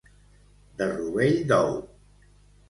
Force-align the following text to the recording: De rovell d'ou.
De 0.79 0.87
rovell 0.93 1.37
d'ou. 1.53 1.79